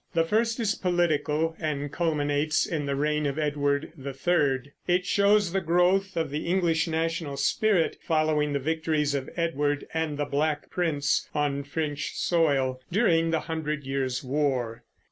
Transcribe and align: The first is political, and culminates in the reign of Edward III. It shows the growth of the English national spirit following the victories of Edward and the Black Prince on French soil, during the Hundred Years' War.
The 0.15 0.23
first 0.23 0.59
is 0.59 0.73
political, 0.73 1.55
and 1.59 1.91
culminates 1.91 2.65
in 2.65 2.87
the 2.87 2.95
reign 2.95 3.27
of 3.27 3.37
Edward 3.37 3.91
III. 4.03 4.71
It 4.87 5.05
shows 5.05 5.51
the 5.53 5.61
growth 5.61 6.17
of 6.17 6.31
the 6.31 6.47
English 6.47 6.87
national 6.87 7.37
spirit 7.37 7.99
following 8.01 8.53
the 8.53 8.57
victories 8.59 9.13
of 9.13 9.29
Edward 9.35 9.85
and 9.93 10.17
the 10.17 10.25
Black 10.25 10.71
Prince 10.71 11.29
on 11.35 11.61
French 11.63 12.15
soil, 12.15 12.81
during 12.91 13.29
the 13.29 13.41
Hundred 13.41 13.83
Years' 13.83 14.23
War. 14.23 14.81